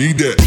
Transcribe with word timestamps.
need 0.00 0.16
that. 0.16 0.39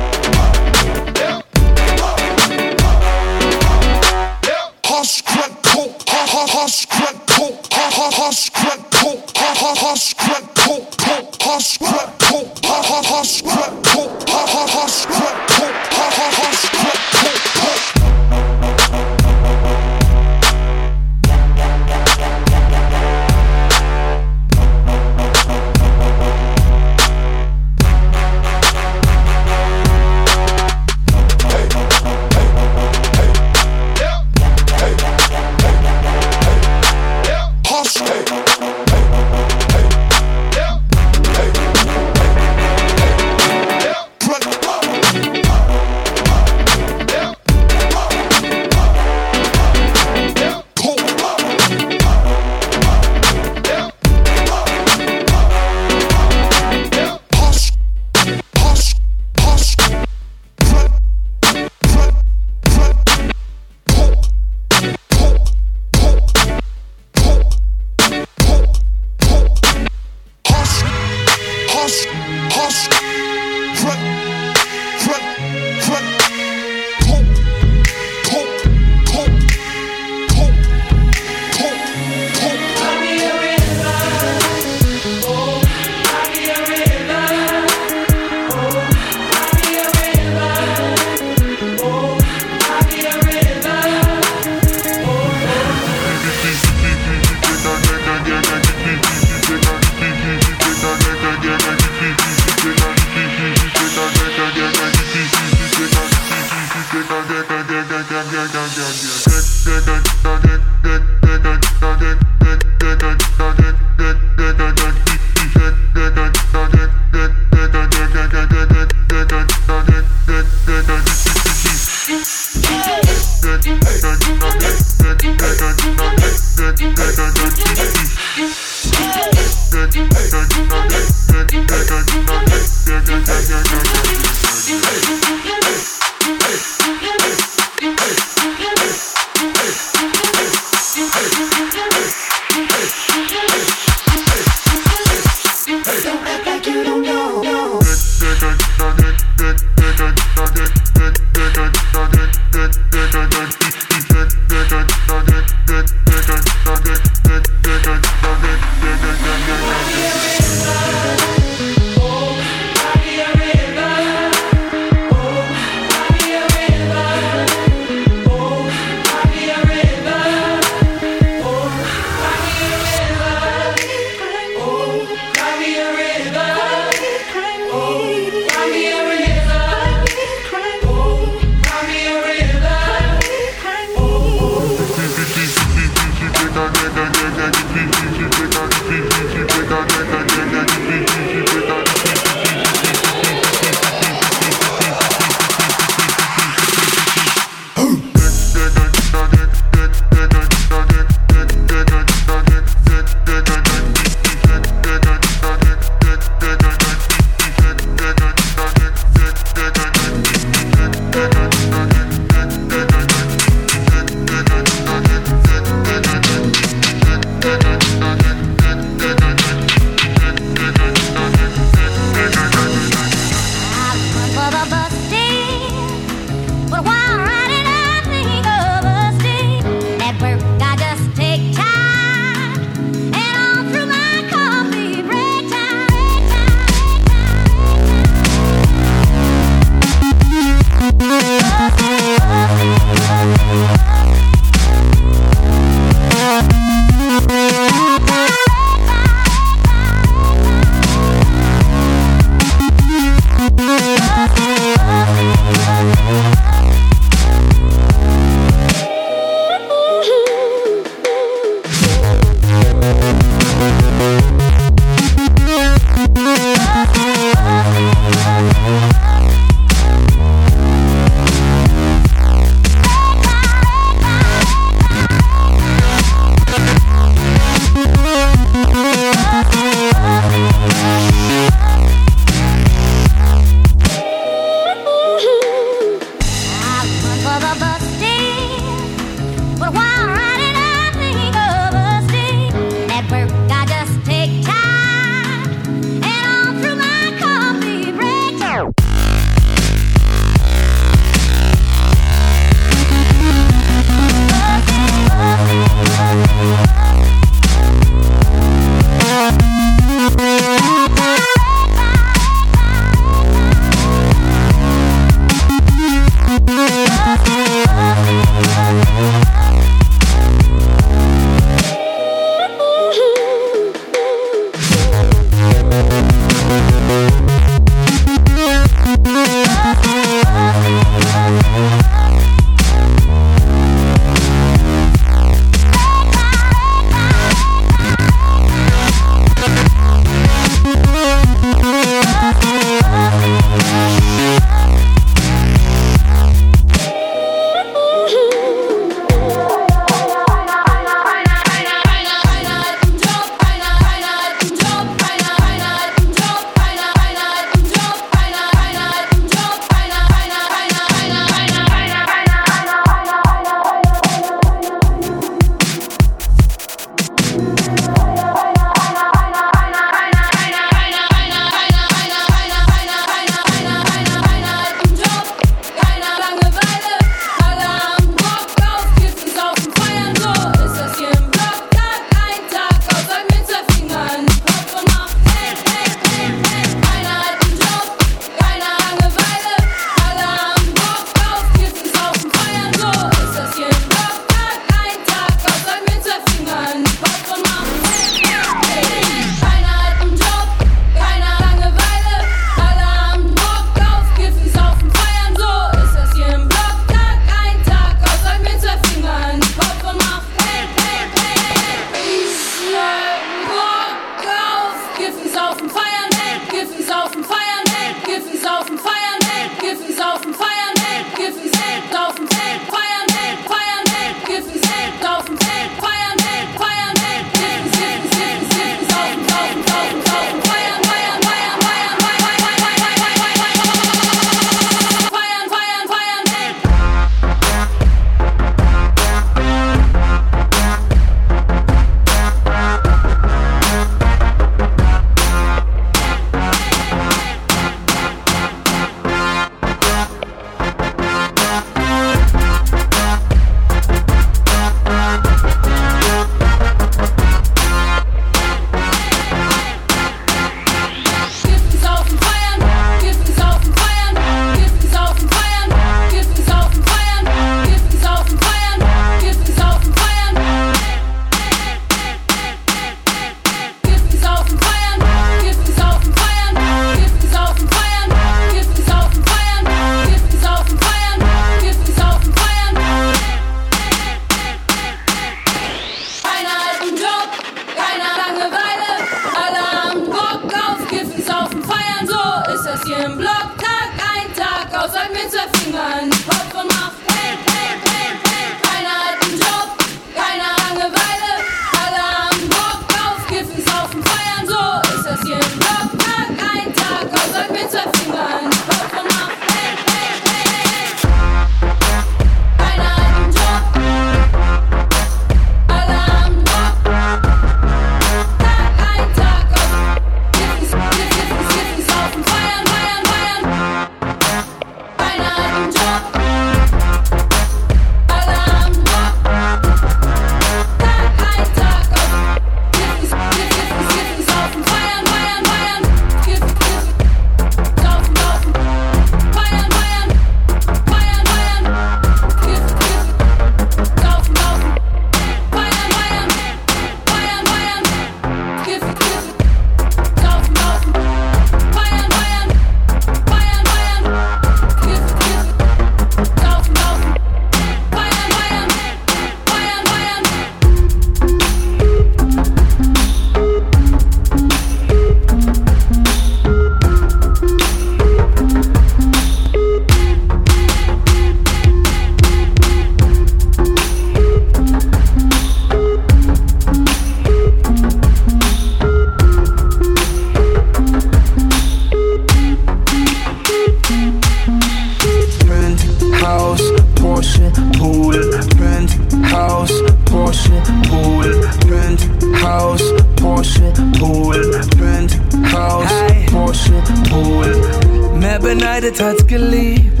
leidet, 598.82 599.00
hat 599.00 599.28
geliebt. 599.28 600.00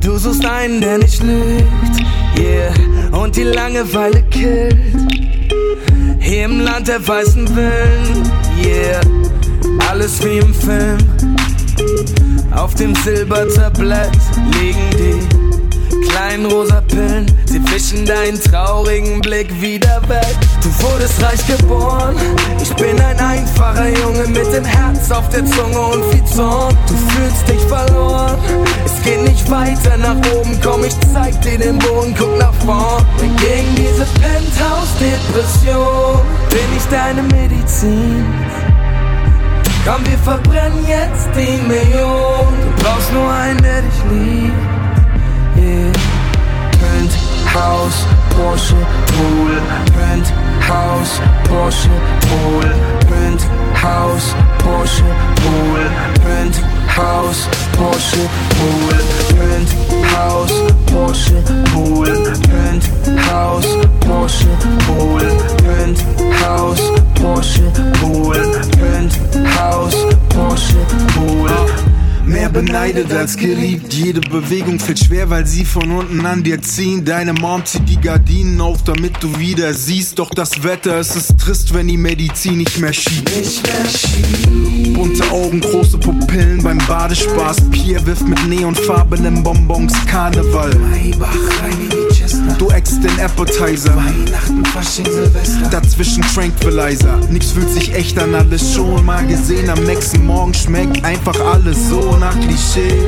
Du 0.00 0.18
suchst 0.18 0.44
einen, 0.44 0.80
der 0.80 0.98
nicht 0.98 1.22
lügt, 1.22 1.64
yeah. 2.38 2.72
Und 3.18 3.36
die 3.36 3.44
Langeweile 3.44 4.22
killt. 4.24 4.76
Hier 6.18 6.44
im 6.46 6.60
Land 6.60 6.88
der 6.88 7.06
weißen 7.06 7.48
Willen, 7.54 8.30
yeah. 8.62 9.00
Alles 9.88 10.22
wie 10.24 10.38
im 10.38 10.54
Film. 10.54 10.98
Auf 12.50 12.74
dem 12.74 12.94
Silbertablett 12.96 14.10
liegen 14.60 14.90
die 14.98 16.08
kleinen 16.08 16.46
rosa 16.46 16.80
Pillen. 16.82 17.26
Sie 17.46 17.60
fischen 17.60 18.04
deinen 18.04 18.40
traurigen 18.40 19.20
Blick 19.20 19.48
wieder 19.60 20.02
weg. 20.08 20.36
Du 20.64 20.72
wurdest 20.82 21.22
reich 21.22 21.46
geboren. 21.46 22.16
Ich 22.62 22.74
bin 22.76 22.98
ein 22.98 23.20
einfacher 23.20 23.86
Junge 23.86 24.26
mit 24.28 24.50
dem 24.50 24.64
Herz 24.64 25.10
auf 25.10 25.28
der 25.28 25.44
Zunge 25.44 25.78
und 25.78 26.02
viel 26.10 26.24
Zorn. 26.24 26.74
Du 26.86 26.94
fühlst 26.94 27.46
dich 27.46 27.60
verloren. 27.68 28.38
Es 28.86 29.02
geht 29.02 29.20
nicht 29.24 29.50
weiter 29.50 29.98
nach 29.98 30.16
oben. 30.32 30.58
Komm, 30.62 30.84
ich 30.84 30.98
zeig 31.12 31.38
dir 31.42 31.58
den 31.58 31.78
Boden, 31.78 32.14
guck 32.18 32.38
nach 32.38 32.54
vorn. 32.64 33.04
Gegen 33.18 33.74
diese 33.76 34.06
Penthouse-Depression 34.22 36.22
bin 36.48 36.76
ich 36.78 36.86
deine 36.90 37.22
Medizin. 37.24 38.24
Komm, 39.84 40.06
wir 40.06 40.16
verbrennen 40.16 40.86
jetzt 40.86 41.28
die 41.36 41.58
Million. 41.68 42.54
Du 42.78 42.82
brauchst 42.82 43.12
nur 43.12 43.30
einen, 43.30 43.62
der 43.62 43.82
dich 43.82 44.02
liebt. 44.10 44.54
Yeah. 45.58 45.92
Penthouse, 46.80 48.06
Porsche, 48.30 48.76
Pool, 49.08 49.60
Penthouse. 49.92 50.43
House 50.68 51.20
Porsche, 51.44 51.90
Pool, 52.26 52.68
print. 53.06 53.42
House 53.74 54.34
Porsche, 54.58 55.04
Pool, 55.36 55.90
print. 56.22 56.56
House 56.96 57.48
Porsche, 57.76 58.28
Pool, 58.56 58.96
print. 59.34 59.68
House 60.14 60.52
Porsche, 60.86 61.42
Pool, 61.72 62.06
print. 62.48 62.84
House 63.30 63.84
Porsche, 64.00 64.48
Pool, 64.86 65.54
Penthouse, 66.44 66.92
Porsche, 67.14 67.70
Pool, 68.00 68.34
Penthouse, 68.78 69.96
Porsche, 70.28 70.76
Pool. 71.14 71.93
mehr 72.26 72.48
beneidet 72.48 73.12
als 73.12 73.36
geliebt. 73.36 73.92
Jede 73.92 74.20
Bewegung 74.20 74.78
fällt 74.78 74.98
schwer, 74.98 75.30
weil 75.30 75.46
sie 75.46 75.64
von 75.64 75.90
unten 75.90 76.24
an 76.26 76.42
dir 76.42 76.60
ziehen. 76.60 77.04
Deine 77.04 77.32
Mom 77.32 77.64
zieht 77.64 77.88
die 77.88 78.00
Gardinen 78.00 78.60
auf, 78.60 78.84
damit 78.84 79.22
du 79.22 79.38
wieder 79.38 79.72
siehst. 79.74 80.18
Doch 80.18 80.30
das 80.30 80.62
Wetter, 80.62 80.98
es 80.98 81.16
ist 81.16 81.38
trist, 81.38 81.74
wenn 81.74 81.88
die 81.88 81.96
Medizin 81.96 82.58
nicht 82.58 82.78
mehr 82.78 82.92
schiebt. 82.92 83.30
Bunte 84.94 85.30
Augen, 85.30 85.60
große 85.60 85.98
Pupillen 85.98 86.62
beim 86.62 86.78
Badespaß. 86.78 87.70
Pierre 87.70 88.06
wirft 88.06 88.28
mit 88.28 88.46
neonfarbenen 88.46 89.42
Bonbons 89.42 89.94
Karneval. 90.06 90.74
Maybach, 90.74 92.03
Du 92.58 92.70
ex 92.70 93.00
den 93.00 93.20
Appetizer. 93.20 93.96
Weihnachten, 93.96 94.64
Fasching, 94.66 95.06
Silvester. 95.06 95.68
Dazwischen 95.70 96.22
Tranquilizer. 96.22 97.18
Nix 97.28 97.50
fühlt 97.50 97.70
sich 97.70 97.92
echt 97.94 98.18
an, 98.18 98.34
alles 98.34 98.74
schon 98.74 99.04
mal 99.04 99.26
gesehen. 99.26 99.68
Am 99.70 99.82
nächsten 99.84 100.24
Morgen 100.24 100.54
schmeckt 100.54 101.04
einfach 101.04 101.38
alles 101.40 101.88
so 101.88 102.16
nach 102.16 102.38
Klischee. 102.40 103.02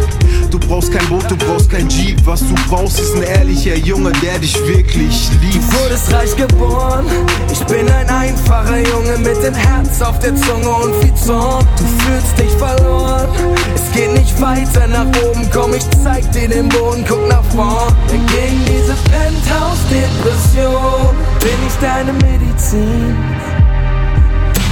Du 0.51 0.59
brauchst 0.59 0.93
kein 0.93 1.07
Boot, 1.09 1.31
du 1.31 1.37
brauchst 1.37 1.71
kein 1.71 1.89
Jeep. 1.89 2.25
Was 2.25 2.41
du 2.41 2.55
brauchst, 2.69 2.99
ist 2.99 3.15
ein 3.15 3.23
ehrlicher 3.23 3.77
Junge, 3.77 4.13
der 4.23 4.39
dich 4.39 4.57
wirklich 4.67 5.31
liebt. 5.41 5.55
Du 5.55 5.79
wurdest 5.79 6.13
reich 6.13 6.37
geboren. 6.37 7.07
Ich 7.53 7.65
bin 7.67 7.89
ein 7.89 8.09
einfacher 8.09 8.79
Junge 8.79 9.19
mit 9.19 9.43
dem 9.43 9.55
Herz 9.55 10.03
auf 10.03 10.19
der 10.19 10.35
Zunge 10.35 10.69
und 10.69 10.95
viel 11.03 11.15
Zorn. 11.15 11.67
Du 11.77 11.85
fühlst 12.05 12.39
dich 12.39 12.51
verloren. 12.59 13.26
Es 13.75 13.91
geht 13.93 14.13
nicht 14.13 14.41
weiter 14.41 14.87
nach 14.87 15.09
oben, 15.23 15.51
komm, 15.53 15.75
ich 15.75 15.85
zeig 16.03 16.31
dir 16.33 16.49
den 16.49 16.69
Boden, 16.69 17.05
guck 17.09 17.29
nach 17.29 17.45
vorn. 17.45 17.95
Gegen 18.09 18.65
diese 18.65 18.95
Penthouse-Depression 19.11 21.17
bin 21.41 21.67
ich 21.67 21.77
deine 21.81 22.13
Medizin. 22.13 23.17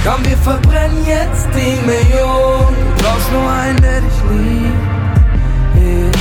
Komm, 0.05 0.23
wir 0.23 0.37
verbrennen 0.37 1.03
jetzt 1.07 1.47
die 1.55 1.75
Million. 1.83 2.75
Brauchst 2.99 3.31
nur 3.31 3.49
einen, 3.49 3.81
der 3.81 4.01
dich 4.01 4.21
liebt. 4.29 4.75
Yeah. 5.75 6.11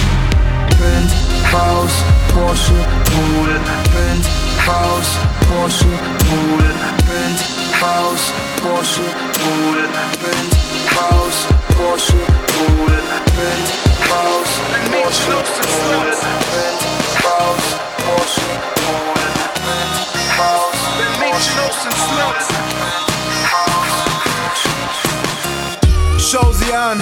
Penthouse, 0.79 2.03
Porsche, 2.33 2.73
Pool. 3.13 3.61
Penthouse, 3.93 5.13
Porsche, 5.49 5.93
Pool. 6.25 6.65
Penthouse, 7.05 8.33
Porsche, 8.63 9.07
Pool. 9.35 9.79
Penthouse, 10.23 11.41
Porsche, 11.77 12.13
Pool. 12.47 12.93
Porsche, 14.91 15.31
Pool. 15.71 16.09
Penthouse, 16.53 17.69
Porsche, 18.05 18.49
Pool. 18.75 19.21
Penthouse, 19.65 20.83
Porsche, 21.19 21.59
Pool. 21.65 22.25
Schau 26.19 26.53
sie 26.53 26.73
an, 26.73 26.99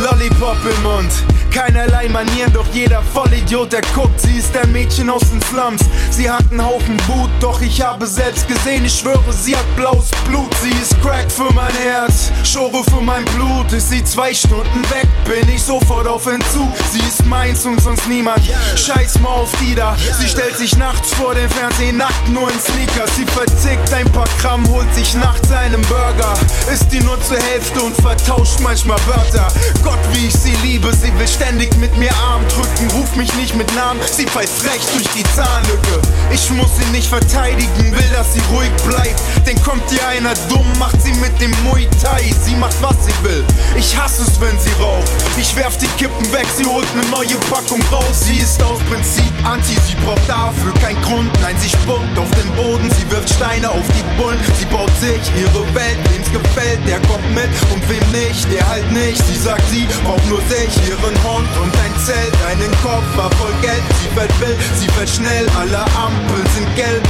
Lollipop 0.00 0.56
im 0.64 0.82
Mund. 0.82 1.12
Keinerlei 1.56 2.06
Manieren, 2.10 2.52
doch 2.52 2.66
jeder 2.74 3.00
Vollidiot, 3.14 3.72
der 3.72 3.80
guckt, 3.94 4.20
sie 4.20 4.36
ist 4.36 4.54
der 4.54 4.66
Mädchen 4.66 5.08
aus 5.08 5.22
den 5.30 5.40
Slums. 5.40 5.80
Sie 6.10 6.30
hat 6.30 6.44
einen 6.50 6.62
Haufen 6.62 6.98
Wut, 7.08 7.30
doch 7.40 7.62
ich 7.62 7.80
habe 7.80 8.06
selbst 8.06 8.46
gesehen, 8.46 8.84
ich 8.84 8.92
schwöre, 8.92 9.32
sie 9.32 9.56
hat 9.56 9.64
blaues 9.74 10.10
Blut. 10.28 10.54
Sie 10.62 10.68
ist 10.82 11.00
Crack 11.00 11.32
für 11.32 11.50
mein 11.54 11.74
Herz, 11.76 12.30
Schore 12.44 12.84
für 12.84 13.00
mein 13.00 13.24
Blut. 13.24 13.72
Ist 13.72 13.88
sie 13.88 14.04
zwei 14.04 14.34
Stunden 14.34 14.82
weg, 14.90 15.08
bin 15.24 15.48
ich 15.48 15.62
sofort 15.62 16.06
auf 16.06 16.26
Entzug. 16.26 16.68
Sie 16.92 17.00
ist 17.00 17.24
meins 17.24 17.64
und 17.64 17.80
sonst 17.80 18.06
niemand. 18.06 18.42
Scheiß 18.76 19.18
mal 19.20 19.30
auf 19.30 19.50
die 19.58 19.74
da. 19.74 19.96
Sie 20.20 20.28
stellt 20.28 20.58
sich 20.58 20.76
nachts 20.76 21.14
vor 21.14 21.34
dem 21.34 21.48
Fernsehen, 21.48 21.96
nackt 21.96 22.28
nur 22.28 22.50
in 22.50 22.60
Sneakers. 22.60 23.16
Sie 23.16 23.24
verzickt 23.24 23.90
ein 23.94 24.12
paar 24.12 24.28
Gramm, 24.42 24.68
holt 24.68 24.94
sich 24.94 25.14
nachts 25.14 25.50
einen 25.50 25.80
Burger. 25.82 26.34
Ist 26.70 26.88
die 26.92 27.00
nur 27.00 27.18
zur 27.22 27.38
Hälfte 27.38 27.80
und 27.80 27.96
vertauscht 27.96 28.60
manchmal 28.60 28.98
Wörter. 29.06 29.48
Gott, 29.82 29.98
wie 30.12 30.26
ich 30.26 30.34
sie 30.34 30.54
liebe, 30.62 30.92
sie 30.92 31.18
will 31.18 31.26
ständig 31.46 31.76
mit 31.76 31.96
mir 31.96 32.12
Arm 32.16 32.42
drücken. 32.48 32.90
Ruf 32.96 33.14
mich 33.14 33.32
nicht 33.34 33.54
mit 33.54 33.72
Namen, 33.74 34.00
sie 34.10 34.26
pfeift 34.26 34.64
recht 34.64 34.88
durch 34.94 35.06
die 35.14 35.22
Zahnlücke. 35.34 36.02
Ich 36.32 36.50
muss 36.50 36.70
sie 36.76 36.90
nicht 36.90 37.08
verteidigen, 37.08 37.92
will, 37.92 38.10
dass 38.12 38.34
sie 38.34 38.42
ruhig 38.52 38.70
bleibt. 38.86 39.20
Denn 39.46 39.60
kommt 39.62 39.84
ihr 39.92 40.04
einer 40.08 40.34
dumm, 40.48 40.66
macht 40.78 41.00
sie 41.02 41.12
mit 41.14 41.40
dem 41.40 41.52
Muay 41.62 41.88
Thai. 42.02 42.34
Sie 42.44 42.56
macht, 42.56 42.74
was 42.82 42.96
sie 43.04 43.14
will. 43.22 43.44
Ich 43.76 43.96
hasse 43.96 44.22
es, 44.22 44.40
wenn 44.40 44.58
sie 44.58 44.72
raucht. 44.82 45.08
Ich 45.38 45.54
werf 45.54 45.76
die 45.78 45.86
Kippen 45.98 46.32
weg, 46.32 46.46
sie 46.56 46.64
holt 46.64 46.86
eine 46.94 47.06
neue 47.10 47.36
Packung 47.50 47.80
raus. 47.92 48.26
Sie 48.26 48.38
ist 48.38 48.60
aus 48.62 48.80
Prinzip 48.90 49.32
anti, 49.44 49.76
sie 49.86 49.94
braucht 50.04 50.28
dafür 50.28 50.74
keinen 50.82 51.00
Grund. 51.02 51.30
Nein, 51.42 51.56
sie 51.60 51.68
spuckt 51.68 52.18
auf 52.18 52.30
den 52.30 52.50
Boden, 52.56 52.90
sie 52.90 53.08
wirft 53.10 53.30
Steine 53.30 53.70
auf 53.70 53.86
die 53.94 54.20
Bullen. 54.20 54.40
Sie 54.58 54.66
baut 54.66 54.90
sich 54.98 55.22
ihre 55.38 55.62
Welt, 55.74 55.98
wem's 56.10 56.30
gefällt, 56.32 56.80
der 56.88 56.98
kommt 57.06 57.28
mit. 57.34 57.50
Und 57.72 57.82
wem 57.88 58.02
nicht, 58.10 58.50
der 58.50 58.66
halt 58.66 58.90
nicht. 58.90 59.22
Sie 59.26 59.38
sagt, 59.38 59.62
sie 59.70 59.86
braucht 60.02 60.26
nur 60.26 60.40
sich, 60.48 60.74
ihren 60.88 61.14
Hund 61.36 61.48
und 61.62 61.76
ein 61.80 61.92
Zelt, 62.04 62.34
einen 62.48 62.70
Koffer 62.82 63.28
voll 63.36 63.52
Geld. 63.60 63.82
Sie 64.00 64.08
fährt 64.14 64.40
wild, 64.40 64.56
sie 64.78 64.88
fährt 64.88 65.08
schnell, 65.08 65.46
alle 65.58 65.80
Ampeln 65.80 66.46
sind 66.54 66.76
gelb. 66.76 67.02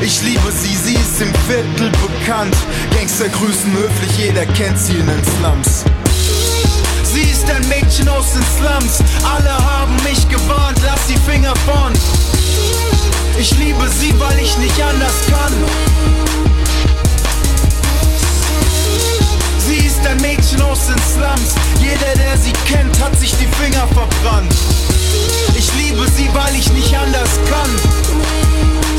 Ich 0.00 0.22
liebe 0.22 0.50
sie, 0.50 0.74
sie 0.74 0.94
ist 0.94 1.20
im 1.20 1.32
Viertel 1.46 1.90
bekannt. 2.02 2.56
Gangster 2.96 3.28
grüßen 3.28 3.72
höflich, 3.72 4.18
jeder 4.18 4.46
kennt 4.46 4.78
sie 4.78 4.94
in 4.94 5.06
den 5.06 5.22
Slums. 5.24 5.84
Sie 7.04 7.22
ist 7.22 7.48
ein 7.50 7.66
Mädchen 7.68 8.08
aus 8.08 8.32
den 8.32 8.44
Slums. 8.58 9.04
Alle 9.22 9.52
haben 9.52 9.96
mich 10.02 10.28
gewarnt, 10.28 10.78
lass 10.84 11.06
die 11.06 11.18
Finger 11.30 11.54
vorn. 11.66 11.92
Ich 13.38 13.56
liebe 13.58 13.86
sie, 14.00 14.18
weil 14.18 14.38
ich 14.38 14.56
nicht 14.58 14.82
anders 14.82 15.14
kann. 15.30 16.59
Sie 19.70 19.86
ist 19.86 20.04
ein 20.04 20.16
Mädchen 20.20 20.60
aus 20.62 20.88
den 20.88 20.98
Slums. 20.98 21.54
Jeder, 21.80 22.12
der 22.16 22.36
sie 22.36 22.52
kennt, 22.66 23.00
hat 23.00 23.16
sich 23.16 23.30
die 23.36 23.46
Finger 23.46 23.86
verbrannt. 23.86 24.52
Ich 25.56 25.72
liebe 25.74 26.04
sie, 26.10 26.28
weil 26.34 26.56
ich 26.56 26.72
nicht 26.72 26.92
anders 26.96 27.38
kann. 27.48 27.70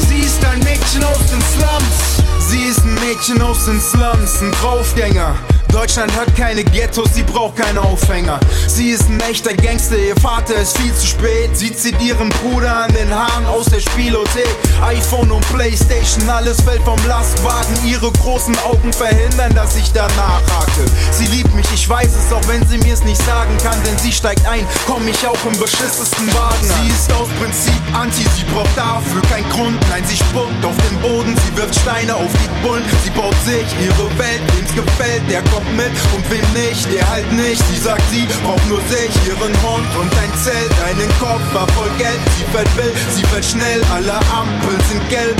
Sie 0.07 0.19
ist 0.19 0.43
ein 0.45 0.59
Mädchen 0.59 1.03
aus 1.03 1.25
den 1.29 1.41
Slums. 1.41 2.49
Sie 2.49 2.61
ist 2.61 2.85
ein 2.85 2.93
Mädchen 3.05 3.41
aus 3.41 3.65
den 3.65 3.81
Slums, 3.81 4.41
ein 4.41 4.53
Draufgänger. 4.53 5.35
Deutschland 5.71 6.13
hat 6.15 6.35
keine 6.35 6.63
Ghettos, 6.65 7.13
sie 7.13 7.23
braucht 7.23 7.55
keine 7.55 7.79
Aufhänger. 7.81 8.39
Sie 8.67 8.89
ist 8.89 9.07
ein 9.09 9.19
echter 9.21 9.53
Gangster, 9.53 9.97
ihr 9.97 10.15
Vater 10.17 10.55
ist 10.55 10.77
viel 10.77 10.93
zu 10.93 11.07
spät. 11.07 11.49
Sie 11.53 11.73
zieht 11.73 11.99
ihren 12.01 12.29
Bruder 12.29 12.83
an 12.83 12.93
den 12.93 13.09
Haaren 13.13 13.45
aus 13.45 13.65
der 13.65 13.79
Spielothek. 13.79 14.47
iPhone 14.81 15.31
und 15.31 15.47
Playstation, 15.53 16.29
alles 16.29 16.61
fällt 16.61 16.83
vom 16.83 16.99
Lastwagen. 17.07 17.73
Ihre 17.85 18.11
großen 18.11 18.57
Augen 18.59 18.91
verhindern, 18.91 19.53
dass 19.55 19.77
ich 19.77 19.91
danach 19.93 20.41
hake. 20.41 20.85
Sie 21.11 21.25
liebt 21.27 21.53
mich, 21.55 21.65
ich 21.73 21.87
weiß 21.87 22.09
es, 22.15 22.33
auch 22.33 22.45
wenn 22.47 22.67
sie 22.67 22.77
mir's 22.79 23.03
nicht 23.03 23.21
sagen 23.25 23.57
kann. 23.63 23.81
Denn 23.85 23.97
sie 23.97 24.11
steigt 24.11 24.45
ein, 24.47 24.67
komm 24.85 25.07
ich 25.07 25.25
auch 25.25 25.39
im 25.45 25.57
beschissesten 25.57 26.27
Wagen. 26.33 26.67
Sie 26.67 26.89
ist 26.89 27.11
aus 27.13 27.29
Prinzip 27.39 27.81
anti, 27.93 28.23
sie 28.35 28.43
braucht 28.53 28.75
dafür 28.75 29.21
keinen 29.29 29.49
Grund. 29.49 29.79
Nein, 29.89 30.03
sie 30.05 30.17
spuckt 30.17 30.65
auf 30.65 30.75
den 30.89 30.99
Boden, 30.99 31.35
sie 31.37 31.57
wirft 31.57 31.75
Steine 31.75 32.15
auf 32.15 32.31
die 32.33 32.67
Bullen. 32.67 32.83
Sie 33.03 33.09
baut 33.11 33.35
sich 33.45 33.65
ihre 33.79 34.05
Welt, 34.19 34.41
wem's 34.55 34.75
gefällt, 34.75 35.23
der 35.29 35.41
kommt 35.43 35.60
mit. 35.75 35.95
Und 36.15 36.23
wem 36.29 36.45
nicht, 36.53 36.91
der 36.91 37.07
halt 37.09 37.31
nicht. 37.33 37.61
Sie 37.71 37.77
sagt, 37.77 38.03
sie 38.11 38.27
braucht 38.43 38.65
nur 38.67 38.81
sich, 38.89 39.11
ihren 39.27 39.53
Hund 39.61 39.89
und 39.99 40.11
ein 40.17 40.31
Zelt, 40.43 40.73
einen 40.85 41.09
Koffer 41.19 41.67
voll 41.73 41.89
Geld. 41.97 42.19
Sie 42.37 42.45
fährt 42.51 42.77
wild, 42.77 42.95
sie 43.15 43.23
fährt 43.23 43.45
schnell, 43.45 43.81
alle 43.93 44.15
Ampeln 44.31 44.79
sind 44.89 45.09
gelb. 45.09 45.39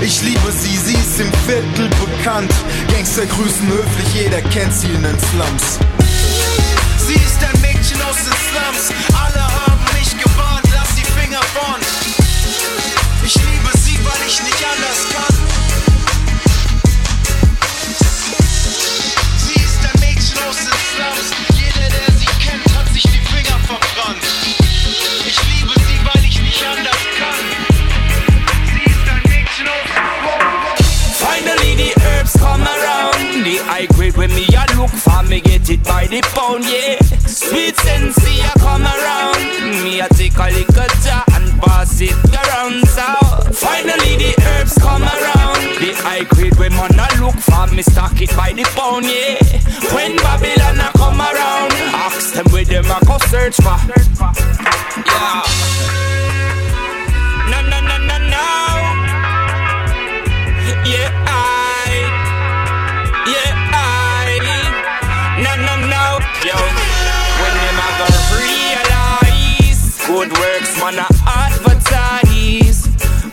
Ich 0.00 0.22
liebe 0.22 0.50
sie, 0.50 0.76
sie 0.76 0.94
ist 0.94 1.20
im 1.20 1.32
Viertel 1.46 1.88
bekannt. 2.00 2.52
Gangster 2.92 3.26
grüßen 3.26 3.68
höflich, 3.68 4.14
jeder 4.14 4.40
kennt 4.50 4.74
sie 4.74 4.88
in 4.88 5.02
den 5.02 5.18
Slums. 5.30 5.78
Sie 7.06 7.14
ist 7.14 7.40
ein 7.42 7.60
Mädchen 7.60 8.00
aus 8.02 8.16
den 8.16 8.36
Slums. 8.50 8.91
The 36.12 36.20
pound, 36.36 36.64
yeah. 36.68 37.00
Sweet 37.26 37.74
sensei 37.76 38.40
a 38.44 38.52
come 38.58 38.84
around. 38.84 39.82
Me 39.82 40.00
a 40.00 40.08
take 40.08 40.36
a 40.36 40.52
little 40.52 40.92
jar 41.00 41.24
and 41.32 41.48
pass 41.62 42.00
it 42.00 42.12
around. 42.28 42.84
So 42.86 43.06
finally 43.56 44.16
the 44.20 44.34
herbs 44.52 44.76
come 44.76 45.02
around. 45.02 45.62
The 45.80 45.96
high 46.04 46.24
grade 46.24 46.58
when 46.58 46.72
man 46.72 46.92
a 46.92 47.08
look 47.18 47.36
for 47.36 47.66
me 47.74 47.82
stock 47.82 48.20
it 48.20 48.36
by 48.36 48.52
the 48.52 48.64
pound, 48.76 49.06
yeah. 49.06 49.40
When 49.94 50.16
Babylon 50.16 50.80
a 50.80 50.92
come 50.98 51.20
around, 51.20 51.72
ask 51.96 52.34
them 52.34 52.46
where 52.52 52.66
them 52.66 52.84
a 52.84 53.00
go 53.06 53.16
search 53.32 53.56
for. 53.56 53.78
Yeah. 55.06 56.11
Good 70.12 70.32
works, 70.38 70.76
man, 70.78 70.98
a 70.98 71.06
advertise. 71.24 72.84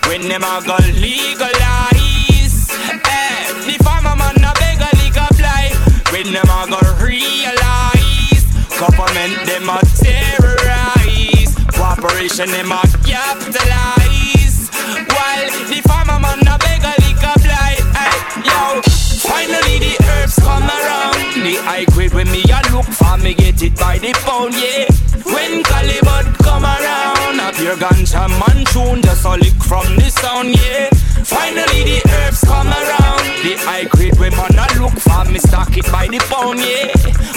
When 0.08 0.22
them 0.30 0.44
a 0.44 0.64
go 0.66 0.78
legalize, 0.96 2.72
eh, 3.04 3.44
the 3.68 3.76
farmer 3.84 4.16
man 4.16 4.40
a 4.40 4.52
beg 4.56 4.80
a 4.80 4.92
up 5.20 5.38
life. 5.40 5.76
When 6.12 6.32
them 6.32 6.48
a 6.48 6.60
go 6.72 6.80
realize, 7.04 8.44
government 8.80 9.36
them 9.46 9.68
a 9.68 9.80
terrorize. 10.00 11.52
Cooperation 11.76 12.50
them 12.56 12.72
a 12.72 12.82
capitalize. 13.04 14.72
While 15.16 15.52
the 15.68 15.82
farmer 15.86 16.20
man 16.24 16.48
a 16.48 16.56
beg 16.64 16.84
a 16.92 16.96
up 17.28 17.44
life. 17.44 17.86
Hey, 18.00 18.16
yo, 18.48 18.82
finally 19.28 19.78
the 19.84 19.96
herbs 20.08 20.38
come 20.40 20.64
around. 20.64 21.44
The 21.44 21.56
high 21.68 21.86
grade 21.92 22.14
when 22.14 22.32
me 22.32 22.42
a 22.48 22.60
look 22.72 22.86
for 22.86 23.18
me 23.18 23.34
get 23.34 23.62
it 23.62 23.76
by 23.76 23.98
the 23.98 24.14
pound, 24.24 24.54
yeah. 24.56 24.88
When 25.34 25.62
Calibut 25.64 26.09
come 26.50 26.66
around, 26.66 27.40
a 27.40 27.52
pure 27.54 27.78
ganja 27.78 28.28
man 28.40 28.66
tune 28.74 29.02
just 29.02 29.26
a 29.26 29.34
lick 29.38 29.60
from 29.70 29.86
the 29.98 30.10
sound, 30.10 30.50
yeah. 30.58 30.90
Finally 31.24 31.82
the 31.90 32.00
herbs 32.18 32.42
come 32.42 32.68
around. 32.68 33.24
The 33.44 33.54
high 33.66 33.86
grade 33.86 34.18
when 34.20 34.34
man 34.36 34.58
a 34.58 34.66
look 34.82 34.98
for 35.00 35.24
me 35.32 35.40
stock 35.40 35.78
it 35.78 35.86
by 35.92 36.08
the 36.08 36.20
pound, 36.32 36.60
yeah. 36.60 36.90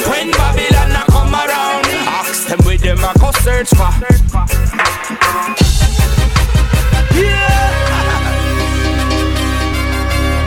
When 0.09 0.31
Babylon 0.31 0.97
a 1.01 1.03
come 1.13 1.35
around. 1.35 1.85
ask 2.19 2.49
them 2.49 2.61
with 2.65 2.81
them 2.81 2.99
I 3.01 3.13
go 3.21 3.31
search 3.45 3.71
for. 3.79 3.93
Yeah. 7.13 7.71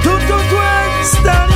Do 0.03 0.11
do 0.30 0.38
stand 1.03 1.54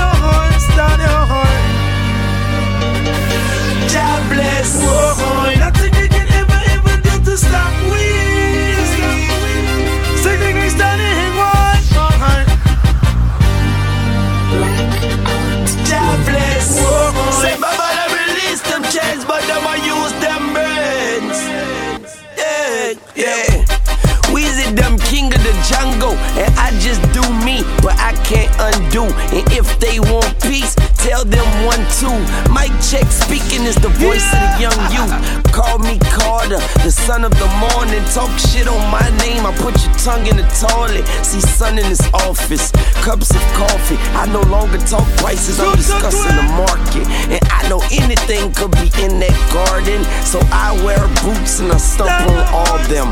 the 26.00 26.08
and 26.40 26.54
I 26.58 26.72
just 26.80 27.02
do 27.14 27.22
me, 27.44 27.64
but 27.84 27.96
I 28.00 28.14
can't 28.24 28.52
undo. 28.60 29.04
And 29.36 29.46
if 29.52 29.80
they 29.80 30.00
want 30.00 30.32
peace, 30.42 30.76
tell 31.00 31.24
them 31.24 31.48
one 31.66 31.82
two. 32.00 32.14
Mike 32.52 32.76
check 32.84 33.08
speaking 33.12 33.64
is 33.64 33.76
the 33.76 33.90
voice 34.00 34.26
of 34.34 34.40
the 34.40 34.52
young 34.60 34.82
youth. 34.92 35.14
Call 35.52 35.80
me 35.80 35.98
Carter, 36.12 36.60
the 36.84 36.92
son 36.92 37.24
of 37.24 37.32
the 37.40 37.50
morning. 37.60 38.04
Talk 38.12 38.32
shit 38.40 38.68
on 38.68 38.80
my 38.92 39.04
name, 39.24 39.46
I 39.46 39.52
put 39.58 39.76
your 39.84 39.94
tongue 40.00 40.28
in 40.28 40.38
the 40.38 40.48
toilet. 40.56 41.06
See 41.24 41.42
sun 41.42 41.80
in 41.80 41.86
his 41.86 42.04
office, 42.14 42.72
cups 43.04 43.32
of 43.32 43.44
coffee. 43.56 43.98
I 44.16 44.28
no 44.32 44.42
longer 44.52 44.78
talk 44.80 45.08
prices, 45.18 45.60
I'm 45.60 45.76
discussing 45.76 46.36
the 46.36 46.48
market. 46.56 47.08
And 47.32 47.44
I 47.52 47.68
know 47.70 47.82
anything 47.92 48.54
could 48.54 48.72
be 48.72 48.92
in 49.04 49.20
that 49.20 49.38
garden, 49.52 50.04
so 50.24 50.40
I 50.52 50.76
wear 50.84 51.00
boots 51.24 51.60
and 51.60 51.72
I 51.72 51.78
stomp 51.78 52.12
on 52.12 52.44
all 52.52 52.78
them. 52.88 53.08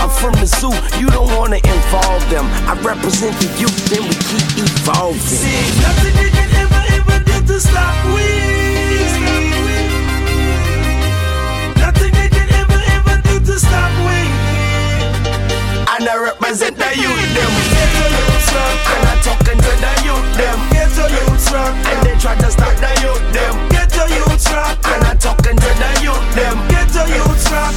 I'm 0.00 0.10
from 0.10 0.32
the 0.40 0.46
zoo, 0.46 0.74
you 0.98 1.08
don't 1.10 1.32
wanna 1.36 1.60
involve 1.60 2.24
them. 2.30 2.46
I 2.68 2.74
represent 2.82 3.36
the 3.40 3.48
youth, 3.60 3.78
then 3.88 4.02
we 4.02 4.14
keep 4.28 4.46
evolving. 4.56 5.20
See, 5.20 5.80
nothing 5.82 6.55
represent 16.26 16.76
the 16.76 16.90
youth, 16.96 17.26
them. 17.34 17.52
Get 17.74 17.88
to 17.96 18.06
youth 18.16 18.42
strong, 18.48 18.76
And 18.92 19.08
I 19.08 19.14
talking 19.22 19.58
to 19.58 19.72
the 19.84 19.92
youth, 20.06 20.28
them. 20.36 20.58
get 20.72 20.90
to 20.96 21.04
youth 21.16 21.38
And 21.90 21.98
they 22.06 22.16
try 22.18 22.34
to 22.34 22.50
stop 22.50 22.74
the 22.76 22.92
youth, 23.02 23.24
them. 23.32 23.54
get 23.68 23.88
to 23.90 24.04
youth 24.14 24.40
strong, 24.40 24.76
And 24.92 25.04
I 25.04 25.14
talking 25.14 25.56
to 25.56 25.70
the 25.82 25.90
youth, 26.02 26.26
them. 26.34 26.56
get 26.68 26.88
to 26.96 27.02
youth 27.14 27.40
strong. 27.40 27.74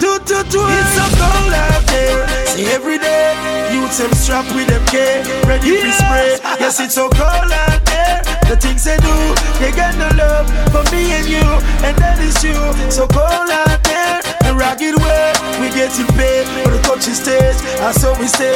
Do 0.00 0.09
do 0.30 0.38
do, 0.46 0.62
it's 0.62 0.94
so 0.94 1.02
cold 1.18 1.52
out 1.52 1.82
there. 1.90 2.22
See 2.46 2.66
every 2.70 2.98
day, 2.98 3.34
youths 3.74 3.98
them 3.98 4.12
strapped 4.14 4.54
with 4.54 4.68
them 4.68 4.84
K, 4.86 5.22
ready 5.42 5.74
to 5.74 5.90
spray. 5.90 6.38
Yes, 6.62 6.78
it's 6.78 6.94
so 6.94 7.10
cold 7.10 7.50
out 7.50 7.82
there. 7.90 8.22
The 8.46 8.54
things 8.54 8.84
they 8.84 8.96
do, 8.98 9.16
they 9.58 9.74
got 9.74 9.98
no 9.98 10.06
love 10.14 10.46
for 10.70 10.86
me 10.94 11.10
and 11.18 11.26
you, 11.26 11.42
and 11.82 11.98
that 11.98 12.18
is 12.22 12.38
you. 12.46 12.54
So 12.90 13.10
cold 13.10 13.50
out 13.50 13.82
there, 13.82 14.22
the 14.46 14.54
ragged 14.54 14.94
way, 15.02 15.34
we 15.58 15.66
getting 15.74 16.06
paid 16.14 16.46
for 16.62 16.78
the 16.78 16.82
country 16.86 17.14
stage, 17.14 17.58
and 17.82 17.94
so 17.94 18.14
we 18.18 18.26
stay. 18.30 18.54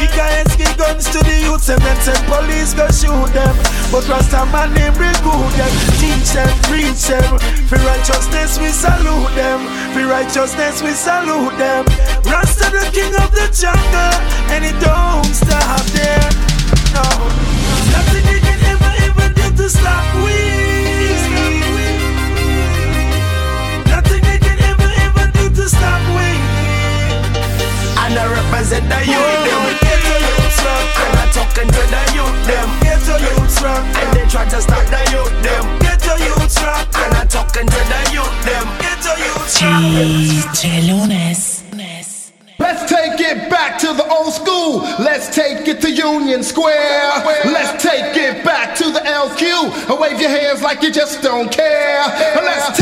Ikaenski 0.00 0.68
guns 0.80 1.08
to 1.12 1.20
the 1.20 1.44
youths, 1.44 1.68
and 1.68 1.80
then 1.80 1.96
send 2.00 2.24
police 2.28 2.72
go 2.72 2.88
shoot 2.88 3.28
them. 3.36 3.52
But 3.92 4.08
Rasta 4.08 4.48
man 4.48 4.72
name 4.72 4.96
recruit 4.96 5.52
them, 5.60 5.72
teach 6.00 6.32
them, 6.32 6.52
preach 6.68 7.04
them. 7.08 7.36
For 7.68 7.80
righteousness 7.84 8.60
we 8.60 8.68
salute 8.68 9.32
them, 9.36 9.60
for 9.92 10.04
righteousness 10.08 10.82
we 10.82 10.92
salute 11.02 11.58
them. 11.58 11.84
Rasta 12.30 12.70
the 12.70 12.86
king 12.94 13.12
of 13.18 13.30
the 13.34 13.50
jungle, 13.50 14.14
and 14.54 14.64
it 14.64 14.78
don't 14.78 15.34
stop 15.34 15.82
there. 15.98 16.30
No, 16.94 17.02
Let's 42.58 42.90
take 42.90 43.18
it 43.20 43.50
back 43.50 43.78
to 43.78 43.86
the 43.94 44.06
old 44.06 44.32
school. 44.32 44.80
Let's 45.00 45.34
take 45.34 45.66
it 45.66 45.80
to 45.80 45.90
Union 45.90 46.42
Square. 46.42 47.24
Let's 47.46 47.82
take 47.82 48.16
it 48.16 48.44
back 48.44 48.76
to 48.76 48.84
the 48.90 49.00
LQ. 49.00 49.98
Wave 49.98 50.20
your 50.20 50.30
hands 50.30 50.62
like 50.62 50.82
you 50.82 50.92
just 50.92 51.22
don't 51.22 51.50
care. 51.50 52.04
Let's 52.36 52.78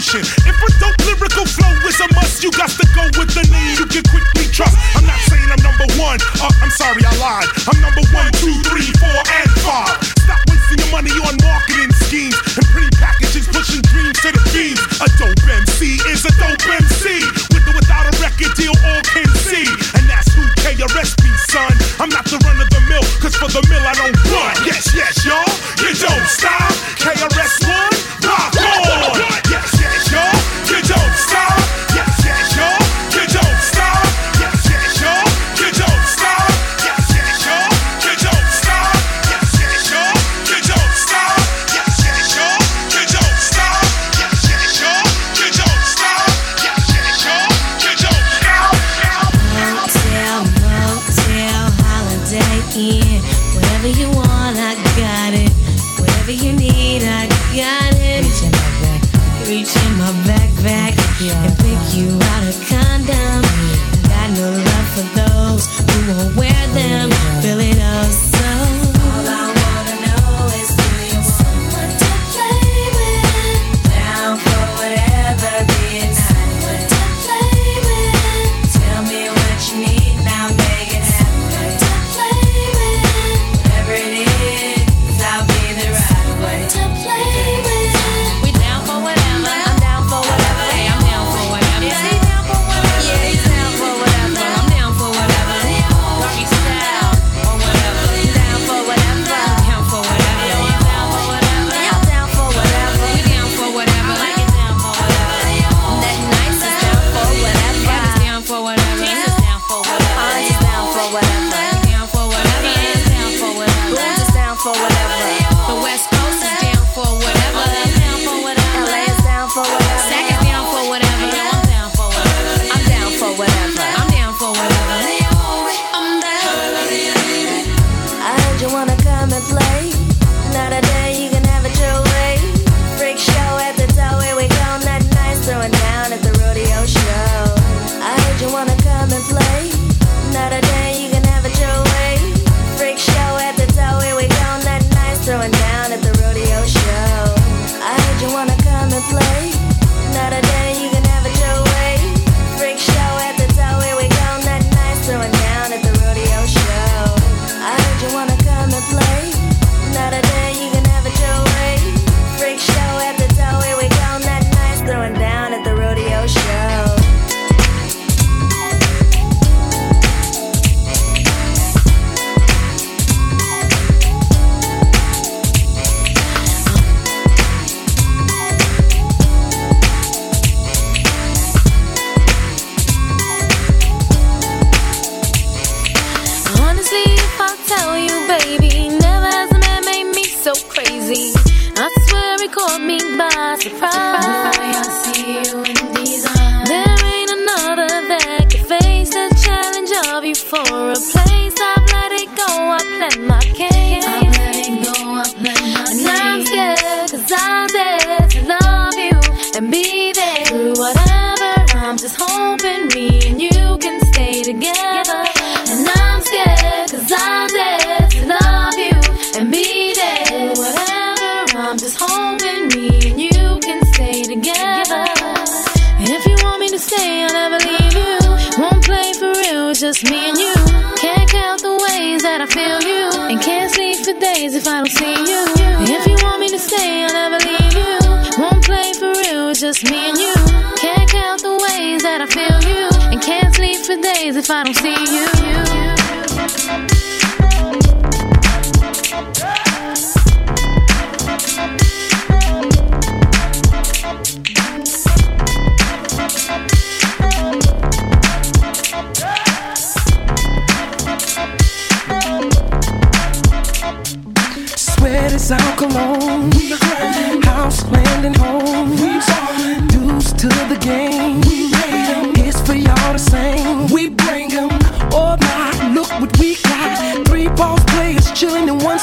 marketing. 0.00 0.24
If 0.48 0.56
a 0.56 0.68
dope 0.80 1.00
lyrical 1.04 1.44
flow 1.44 1.72
is 1.84 2.00
a 2.00 2.08
must, 2.16 2.42
you 2.42 2.50
got 2.52 2.70
to 2.72 2.86
go 2.96 3.04
with 3.20 3.36
the 3.36 3.44
name 3.52 3.76
you 3.76 3.86
can 3.86 4.04
quickly 4.08 4.48
trust. 4.48 4.72
I'm 4.96 5.04
not 5.04 5.20
saying 5.28 5.44
I'm 5.44 5.60
number 5.60 5.88
one. 6.00 6.16
Uh, 6.40 6.48
I'm 6.64 6.72
sorry, 6.72 7.04
I 7.04 7.12
lied. 7.20 7.48
I'm 7.68 7.76
number 7.84 8.04
one, 8.16 8.32
two, 8.40 8.56
three, 8.72 8.88
four, 8.96 9.20
and 9.20 9.50
five. 9.60 9.92
Stop 10.24 10.40
wasting 10.48 10.80
your 10.80 10.90
money 10.92 11.12
on 11.20 11.36
marketing 11.44 11.92
schemes 12.08 12.36
and 12.56 12.64
pretty 12.72 12.88
packages 12.96 13.44
pushing 13.52 13.84
dreams 13.92 14.16
to 14.24 14.32
the 14.32 14.42
fiends. 14.48 14.80
A 15.04 15.06
dope 15.20 15.44
MC 15.44 16.00
is 16.08 16.24
a 16.24 16.32
dope 16.40 16.64
MC. 16.64 17.20
With 17.52 17.68
or 17.68 17.76
without 17.76 18.08
a 18.08 18.12
record 18.24 18.56
deal, 18.56 18.72
all 18.72 19.02
can 19.04 19.28
see. 19.44 19.68
And 20.00 20.08
that's 20.08 20.32
who 20.32 20.42
KRS 20.64 21.12
be, 21.20 21.30
son. 21.52 21.76
I'm 22.00 22.08
not 22.08 22.24
the 22.24 22.40
run 22.40 22.56
of 22.56 22.72
the 22.72 22.80
mill, 22.88 23.04
cause 23.20 23.36
for 23.36 23.52
the 23.52 23.60
mill 23.68 23.84
I 23.84 23.92
don't 24.00 24.16
run. 24.32 24.54
Yes, 24.64 24.88
yes, 24.96 25.20
y'all, 25.28 25.44
you 25.84 25.92
don't 25.92 26.26
stop. 26.28 26.72
KRS 26.96 27.59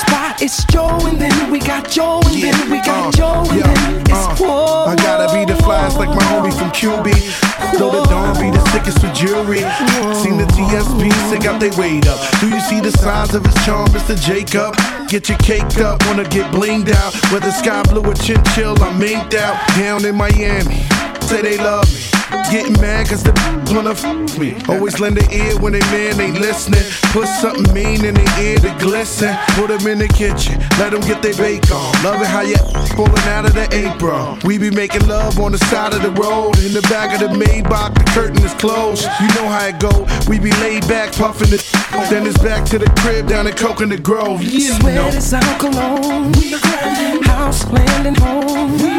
spot. 0.07 0.41
It's 0.41 0.63
Joe 0.65 0.97
and 1.07 1.19
then 1.19 1.51
we 1.51 1.59
got 1.59 1.89
Joe 1.89 2.21
and 2.25 2.35
yeah. 2.35 2.51
then 2.51 2.71
we 2.71 2.77
got 2.77 3.07
uh, 3.07 3.17
Joe 3.17 3.51
and 3.51 3.61
then 3.61 4.01
it's 4.01 4.41
uh. 4.41 4.85
I 4.85 4.95
gotta 4.95 5.27
be 5.33 5.45
the 5.45 5.57
flyest 5.61 5.97
like 5.97 6.09
my 6.09 6.23
homie 6.31 6.53
from 6.57 6.71
QB. 6.71 7.07
Though 7.77 7.91
the 7.91 8.03
dawn 8.09 8.33
be 8.39 8.49
the 8.49 8.63
sickest 8.71 9.03
with 9.03 9.13
jewelry. 9.13 9.59
Seen 10.15 10.37
the 10.37 10.47
TSB, 10.55 11.11
they 11.29 11.39
got 11.39 11.59
they 11.59 11.71
weight 11.71 12.07
up. 12.07 12.19
Do 12.39 12.49
you 12.49 12.59
see 12.61 12.79
the 12.79 12.91
signs 12.91 13.35
of 13.35 13.45
his 13.45 13.55
charm, 13.65 13.87
Mr. 13.89 14.15
Jacob? 14.19 14.75
Get 15.09 15.29
your 15.29 15.37
caked 15.39 15.79
up, 15.79 16.05
wanna 16.05 16.23
get 16.23 16.51
blinged 16.51 16.91
out. 16.91 17.13
Whether 17.31 17.51
sky 17.51 17.83
blue 17.83 18.03
or 18.03 18.13
chinchilla. 18.13 18.77
I'm 18.79 18.99
minked 18.99 19.35
out. 19.35 19.55
Down 19.77 20.05
in 20.05 20.15
Miami, 20.15 20.83
say 21.21 21.41
they 21.41 21.57
love 21.57 21.91
me. 21.93 22.16
Getting 22.51 22.79
mad 22.81 23.07
cause 23.07 23.23
the 23.23 23.31
wanna 23.73 23.91
f 23.91 24.03
me. 24.37 24.55
Always 24.67 24.99
lend 24.99 25.17
an 25.17 25.31
ear 25.31 25.57
when 25.59 25.73
they 25.73 25.79
man 25.91 26.19
ain't 26.19 26.39
listening. 26.39 26.83
Put 27.11 27.27
something 27.27 27.73
mean 27.73 28.03
in 28.03 28.15
their 28.15 28.39
ear 28.39 28.57
to 28.59 28.75
glisten. 28.79 29.35
Put 29.55 29.67
them 29.67 29.85
in 29.87 29.99
the 29.99 30.07
kitchen, 30.07 30.59
let 30.79 30.91
them 30.91 31.01
get 31.01 31.21
their 31.21 31.35
bake 31.35 31.69
on. 31.71 31.91
Love 32.03 32.21
it 32.21 32.27
how 32.27 32.41
you 32.41 32.57
falling 32.95 33.27
out 33.31 33.45
of 33.45 33.53
the 33.53 33.67
apron. 33.71 34.39
We 34.43 34.57
be 34.57 34.71
making 34.71 35.07
love 35.07 35.39
on 35.39 35.51
the 35.51 35.57
side 35.57 35.93
of 35.93 36.01
the 36.01 36.11
road. 36.11 36.57
In 36.59 36.73
the 36.73 36.81
back 36.89 37.13
of 37.13 37.19
the 37.19 37.33
Maybach, 37.35 37.93
the 37.93 38.03
curtain 38.11 38.43
is 38.43 38.53
closed. 38.55 39.03
You 39.19 39.27
know 39.35 39.47
how 39.47 39.67
it 39.67 39.79
go. 39.79 40.07
We 40.27 40.39
be 40.39 40.51
laid 40.63 40.87
back, 40.87 41.13
puffing 41.13 41.49
the 41.49 41.59
Then 42.09 42.27
it's 42.27 42.37
back 42.39 42.65
to 42.69 42.77
the 42.79 42.89
crib 43.01 43.27
down 43.27 43.47
in 43.47 43.53
Coconut 43.53 44.03
Grove. 44.03 44.41
You 44.41 44.73
Sweat 44.73 44.95
know. 44.95 45.07
is 45.07 45.33
out 45.33 45.59
cologne. 45.59 46.31
We 46.33 46.51
house 47.27 47.63
home. 47.63 48.71
We 48.79 48.97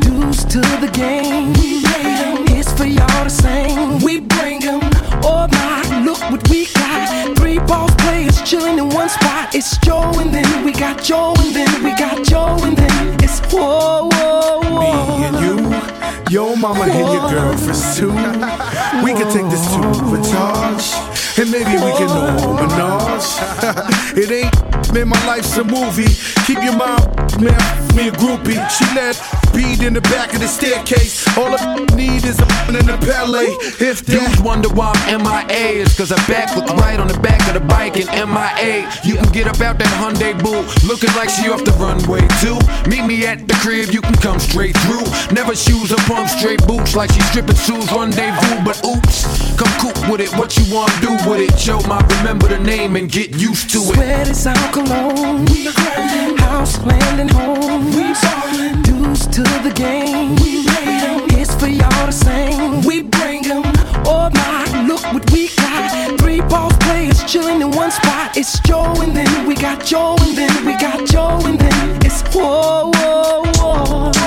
Dues 0.00 0.44
to 0.46 0.60
the 0.80 0.90
game. 0.92 1.52
We 1.54 2.47
for 2.78 2.86
y'all 2.86 3.24
to 3.24 3.30
sing. 3.30 3.98
We 4.04 4.20
bring 4.20 4.60
them. 4.60 4.80
all 5.24 5.48
my, 5.48 6.02
look 6.04 6.20
what 6.30 6.48
we 6.48 6.66
got. 6.66 7.36
Three 7.36 7.58
ball 7.58 7.88
players 8.02 8.40
chilling 8.48 8.78
in 8.78 8.88
one 8.90 9.08
spot. 9.08 9.52
It's 9.52 9.76
Joe 9.78 10.12
and 10.20 10.32
then 10.32 10.64
we 10.64 10.72
got 10.72 11.02
Joe 11.02 11.34
and 11.38 11.54
then 11.54 11.82
we 11.82 11.90
got 11.96 12.24
Joe 12.24 12.56
and 12.62 12.76
then 12.76 13.16
it's 13.20 13.40
whoa, 13.52 14.08
whoa, 14.12 14.60
whoa. 14.60 15.18
Me 15.18 15.24
and 15.26 15.36
you, 15.44 15.56
your 16.30 16.56
mama 16.56 16.84
whoa. 16.84 16.98
and 16.98 17.08
your 17.14 17.30
girlfriends 17.30 17.98
too. 17.98 18.12
we 19.04 19.12
can 19.18 19.28
take 19.34 19.48
this 19.50 19.66
to 19.72 19.78
the 20.14 20.20
charge 20.30 21.17
and 21.40 21.50
maybe 21.52 21.70
we 21.70 21.92
can 21.92 22.08
all 22.08 22.40
oh. 22.40 22.54
menage. 22.54 24.18
it 24.18 24.30
ain't 24.30 24.68
man, 24.92 25.08
my 25.08 25.26
life's 25.26 25.56
a 25.56 25.64
movie. 25.64 26.10
Keep 26.46 26.62
your 26.62 26.76
mind, 26.76 27.04
man, 27.40 27.60
me 27.94 28.08
a 28.08 28.12
groupie. 28.12 28.58
She 28.70 28.84
let 28.94 29.14
bead 29.52 29.82
in 29.82 29.94
the 29.94 30.00
back 30.02 30.34
of 30.34 30.40
the 30.40 30.48
staircase. 30.48 31.26
All 31.36 31.54
I 31.54 31.84
need 31.94 32.24
is 32.24 32.38
a 32.40 32.46
in 32.68 32.86
the 32.86 32.98
ballet. 33.06 33.56
If 33.80 34.04
dudes 34.04 34.40
wonder 34.40 34.68
why 34.68 34.92
I'm 35.06 35.22
MIA, 35.22 35.82
it's 35.82 35.96
cause 35.96 36.12
I 36.12 36.16
back 36.26 36.54
look 36.56 36.68
right 36.78 36.98
on 37.00 37.08
the 37.08 37.18
back 37.20 37.40
of 37.48 37.54
the 37.54 37.64
bike 37.66 37.96
and 37.96 38.08
MIA. 38.08 38.88
You 39.04 39.16
can 39.16 39.32
get 39.32 39.46
up 39.46 39.60
out 39.60 39.78
that 39.78 39.92
Hyundai 40.00 40.36
boot, 40.42 40.64
looking 40.84 41.12
like 41.16 41.30
she 41.30 41.48
off 41.48 41.64
the 41.64 41.72
runway 41.78 42.22
too. 42.42 42.58
Meet 42.88 43.06
me 43.06 43.26
at 43.26 43.48
the 43.48 43.54
crib, 43.54 43.90
you 43.90 44.00
can 44.00 44.14
come 44.16 44.38
straight 44.38 44.76
through. 44.84 45.06
Never 45.34 45.54
shoes 45.54 45.92
or 45.92 46.00
pump 46.08 46.28
straight 46.28 46.64
boots 46.66 46.94
like 46.94 47.10
she 47.12 47.20
stripping 47.32 47.56
shoes 47.56 47.90
rendezvous. 47.92 48.64
But 48.64 48.84
oops, 48.84 49.24
come 49.56 49.72
coop 49.80 49.96
with 50.10 50.20
it. 50.20 50.30
What 50.36 50.56
you 50.56 50.64
wanna 50.72 50.92
do? 51.00 51.12
With 51.28 51.40
it? 51.40 51.56
Joe, 51.56 51.80
my 51.86 52.00
remember 52.18 52.48
the 52.48 52.58
name 52.58 52.96
and 52.96 53.10
get 53.10 53.30
used 53.36 53.70
to 53.70 53.78
it. 53.78 53.94
Sweat 53.94 54.28
is 54.28 54.46
our 54.46 54.72
cologne. 54.72 55.44
We 55.46 55.66
House, 56.40 56.78
land, 56.84 57.20
and 57.20 57.30
home. 57.30 57.86
We 57.96 58.14
Dues 58.82 59.26
to 59.26 59.42
the 59.66 59.72
game. 59.74 60.36
We 60.36 60.64
It's 61.40 61.54
for 61.54 61.68
y'all 61.68 62.06
to 62.06 62.12
sing. 62.12 62.82
We 62.82 63.02
bring 63.02 63.44
'em. 63.50 63.62
Oh 64.06 64.30
my, 64.32 64.86
look 64.86 65.02
what 65.12 65.30
we 65.30 65.48
got. 65.56 66.18
Three 66.20 66.40
ball 66.40 66.70
players 66.84 67.22
chilling 67.24 67.60
in 67.60 67.70
one 67.72 67.90
spot. 67.90 68.36
It's 68.36 68.58
Joe 68.60 68.94
and 69.02 69.14
then 69.14 69.46
we 69.46 69.54
got 69.54 69.84
Joe 69.84 70.16
and 70.20 70.36
then 70.36 70.54
we 70.64 70.72
got 70.78 71.06
Joe 71.06 71.40
and 71.44 71.58
then 71.58 71.98
it's 72.06 72.22
whoa, 72.34 72.90
whoa, 72.96 73.42
whoa. 73.58 74.17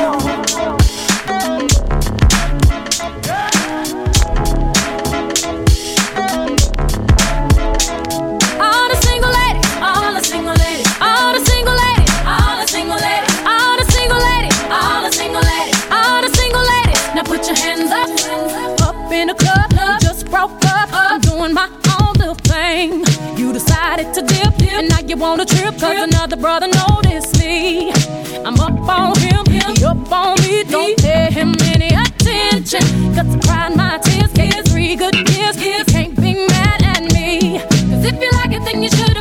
I'm 21.52 21.56
my 21.56 21.70
own 22.00 22.14
little 22.14 22.36
thing. 22.36 23.04
You 23.38 23.52
decided 23.52 24.14
to 24.14 24.22
dip, 24.22 24.62
and 24.72 24.88
now 24.88 25.00
you 25.02 25.18
wanna 25.18 25.46
trip, 25.46 25.78
cause 25.78 25.98
another 25.98 26.38
brother 26.38 26.70
noticed 26.70 27.38
me. 27.40 27.92
I'm 28.46 28.58
up 28.58 28.88
on 28.88 29.20
him, 29.20 29.46
he 29.48 29.60
up 29.84 30.10
on 30.12 30.40
me. 30.44 30.64
Don't 30.64 30.98
pay 31.00 31.30
him 31.30 31.54
any 31.64 31.90
attention, 31.90 32.80
cause 33.14 33.36
I 33.36 33.40
cried 33.46 33.76
my 33.76 33.98
tears, 33.98 34.32
gave 34.32 34.64
three 34.64 34.96
good 34.96 35.14
years. 35.30 35.58
You 35.62 35.84
can't 35.84 36.16
be 36.16 36.36
mad 36.36 36.84
at 36.84 37.04
me. 37.14 37.60
Cause 37.60 38.06
if 38.06 38.22
you 38.22 38.32
like 38.32 38.54
it, 38.54 38.64
then 38.64 38.82
you 38.82 38.90
should've 38.90 39.21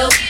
radio. 0.00 0.29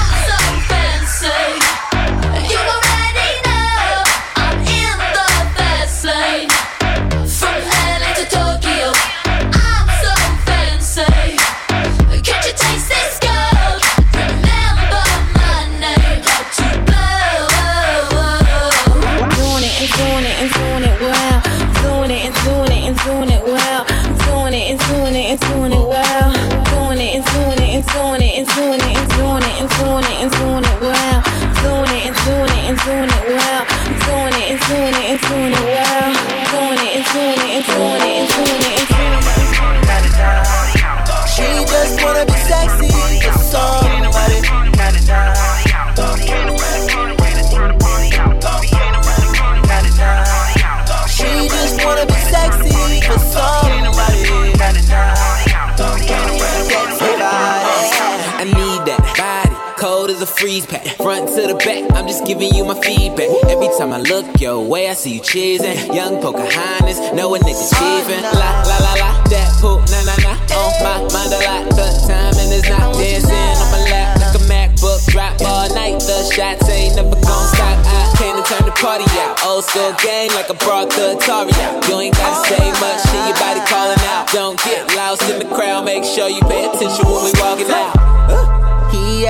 Pack. 60.67 60.85
Front 60.97 61.29
to 61.35 61.47
the 61.47 61.55
back, 61.55 61.89
I'm 61.95 62.07
just 62.07 62.25
giving 62.25 62.53
you 62.53 62.65
my 62.65 62.79
feedback. 62.81 63.29
Every 63.47 63.69
time 63.77 63.93
I 63.93 63.99
look 63.99 64.25
your 64.39 64.59
way, 64.61 64.89
I 64.89 64.93
see 64.93 65.15
you 65.15 65.21
cheesing. 65.21 65.93
Young 65.93 66.21
Pocahontas, 66.21 67.13
know 67.13 67.33
a 67.35 67.39
nigga's 67.39 67.71
cheesing. 67.71 68.21
La 68.21 68.31
la 68.31 68.77
la 68.77 68.93
la, 69.01 69.09
that 69.29 69.49
poop, 69.61 69.81
na 69.89 69.99
na 70.03 70.15
na. 70.25 70.33
On 70.57 70.71
my 70.83 70.97
mind 71.13 71.33
a 71.33 71.39
lot, 71.45 71.63
the 71.71 71.87
timing 72.07 72.51
is 72.51 72.67
not 72.69 72.93
dancing 72.93 73.31
on 73.31 73.67
my 73.71 73.81
lap 73.89 74.19
like 74.19 74.35
a 74.35 74.43
MacBook. 74.45 74.99
Drop 75.11 75.39
all 75.41 75.67
night, 75.73 75.99
the 75.99 76.17
shots 76.33 76.67
ain't 76.69 76.95
never 76.95 77.15
gon' 77.15 77.47
stop. 77.53 77.77
I 77.85 78.13
came 78.17 78.35
to 78.35 78.43
turn 78.43 78.65
the 78.65 78.75
party 78.75 79.07
out. 79.21 79.43
Old 79.45 79.63
school 79.63 79.93
game 80.03 80.29
like 80.35 80.49
I 80.49 80.55
brought 80.59 80.89
the 80.91 81.17
Atari 81.17 81.53
out. 81.65 81.87
You 81.87 81.99
ain't 81.99 82.15
gotta 82.15 82.47
say 82.47 82.71
much, 82.79 82.99
shit, 83.09 83.23
your 83.27 83.37
body 83.39 83.61
calling 83.67 84.01
out. 84.11 84.27
Don't 84.31 84.57
get 84.63 84.95
lost 84.95 85.23
in 85.29 85.39
the 85.39 85.49
crowd, 85.53 85.85
make 85.85 86.03
sure 86.03 86.29
you 86.29 86.41
pay 86.41 86.65
attention 86.67 87.05
when 87.05 87.23
we 87.25 87.31
walking 87.39 87.69
out. 87.71 88.60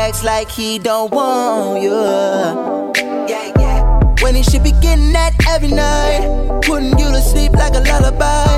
Acts 0.02 0.24
like 0.24 0.49
he 0.49 0.80
don't 0.80 1.14
want 1.14 1.84
you. 1.84 1.93
Yeah, 3.30 3.54
yeah. 3.62 4.02
When 4.22 4.34
he 4.34 4.41
should 4.41 4.64
be 4.64 4.72
getting 4.82 5.14
that 5.14 5.38
every 5.47 5.70
night, 5.70 6.26
putting 6.66 6.97
you 6.97 7.06
to 7.14 7.22
sleep 7.22 7.54
like 7.54 7.76
a 7.78 7.86
lullaby. 7.86 8.49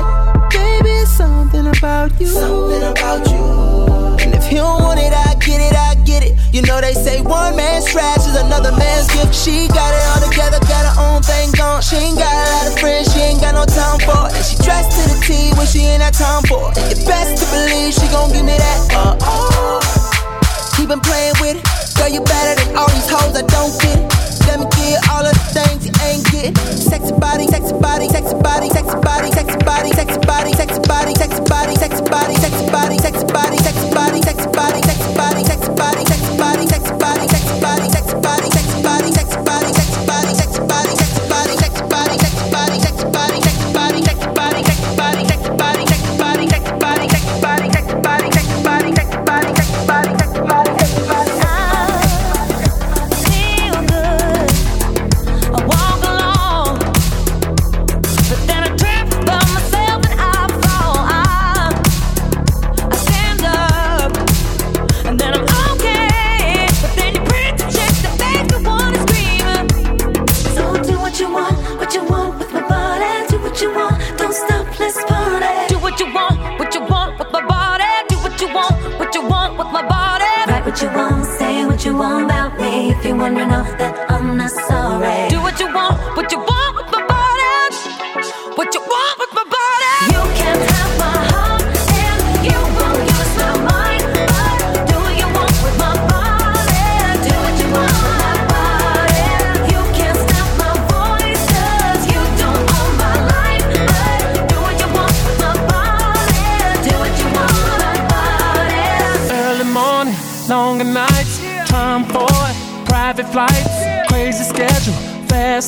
Baby, 0.48 1.04
something 1.04 1.66
about 1.68 2.18
you. 2.18 2.28
Something 2.28 2.82
about 2.88 3.28
you. 3.28 4.24
And 4.24 4.32
if 4.32 4.46
he 4.48 4.56
don't 4.56 4.80
want 4.80 4.98
it, 4.98 5.12
I 5.12 5.36
get 5.36 5.60
it, 5.60 5.76
I 5.76 6.00
get 6.08 6.24
it. 6.24 6.32
You 6.50 6.62
know 6.62 6.80
they 6.80 6.94
say 6.94 7.20
one 7.20 7.54
man's 7.56 7.84
trash 7.92 8.24
is 8.24 8.40
another 8.40 8.72
man's 8.72 9.12
gift. 9.12 9.36
She 9.36 9.68
got 9.68 9.92
it 9.92 10.00
all 10.16 10.24
together, 10.24 10.58
got 10.64 10.88
her 10.88 10.96
own 10.96 11.20
thing 11.20 11.52
going. 11.52 11.82
She 11.82 11.96
ain't 11.96 12.16
got 12.16 12.32
a 12.32 12.44
lot 12.56 12.72
of 12.72 12.80
friends, 12.80 13.12
she 13.12 13.20
ain't 13.20 13.42
got 13.42 13.52
no 13.52 13.68
time 13.68 14.00
for 14.00 14.32
it. 14.32 14.32
And 14.32 14.44
she 14.48 14.56
dressed 14.64 14.96
to 14.96 15.12
the 15.12 15.20
T 15.20 15.52
when 15.60 15.66
she 15.68 15.84
ain't 15.92 16.00
that 16.00 16.16
time 16.16 16.40
for 16.48 16.72
it. 16.72 16.80
You 16.88 17.04
best 17.04 17.36
to 17.36 17.44
believe 17.52 17.92
she 17.92 18.08
gon' 18.08 18.32
give 18.32 18.48
me 18.48 18.56
that. 18.56 18.80
Uh 18.96 19.18
oh. 19.20 19.83
He 20.76 20.86
been 20.86 21.00
playing 21.00 21.34
with 21.40 21.56
it. 21.56 21.64
Girl, 21.96 22.08
you 22.08 22.20
better 22.20 22.54
than 22.58 22.76
all 22.76 22.90
these 22.90 23.08
hoes, 23.08 23.36
I 23.36 23.42
don't 23.46 23.72
get 23.80 23.94
it. 23.94 24.24
Let 24.46 24.60
me 24.60 24.66
get 24.76 25.00
all 25.08 25.24
of 25.24 25.32
the 25.32 25.46
things 25.54 25.86
you 25.86 25.92
ain't 26.02 26.24
getting. 26.30 26.54
Sexy 26.76 27.12
body, 27.18 27.46
sexy 27.46 27.72
body, 27.78 28.08
sexy 28.08 28.34
body, 28.42 28.68
sexy 28.68 28.96
body, 29.00 29.30
sexy 29.32 29.58
body, 29.64 29.90
sexy 29.94 30.18
body, 30.26 30.52
sexy 30.52 30.80
body, 30.84 31.14
sexy 31.14 31.40
body, 31.48 31.74
sexy 31.78 32.02
body, 32.04 32.04
sexy 32.04 32.04
body, 32.10 32.34
sexy 32.36 32.66
body, 32.70 32.98
sexy 32.98 33.26
body, 33.30 33.58
sexy 33.62 33.88
body, 33.94 34.20
sexy 34.22 34.48
body, 34.50 34.82
sexy 34.82 35.14
body, 35.14 35.44
sexy 35.44 35.70
body, 35.74 36.04
sexy 36.04 36.33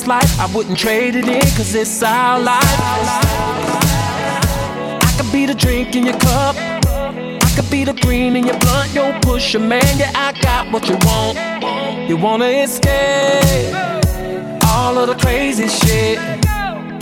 life. 0.07 0.39
I 0.39 0.45
wouldn't 0.55 0.77
trade 0.77 1.15
it 1.15 1.27
in, 1.27 1.41
cause 1.57 1.75
it's 1.75 2.01
our 2.01 2.39
life. 2.39 2.79
I 5.03 5.13
could 5.17 5.31
be 5.31 5.45
the 5.45 5.53
drink 5.53 5.95
in 5.95 6.05
your 6.05 6.17
cup. 6.17 6.55
I 6.57 7.51
could 7.55 7.69
be 7.69 7.83
the 7.83 7.93
green 7.93 8.35
in 8.35 8.45
your 8.45 8.57
blunt. 8.59 8.93
Yo, 8.93 9.19
push 9.19 9.53
a 9.55 9.59
man, 9.59 9.97
yeah, 9.97 10.11
I 10.15 10.31
got 10.41 10.71
what 10.71 10.87
you 10.87 10.97
want. 11.03 11.37
You 12.09 12.15
wanna 12.15 12.45
escape 12.45 13.75
all 14.65 14.97
of 14.97 15.07
the 15.07 15.15
crazy 15.15 15.67
shit. 15.67 16.17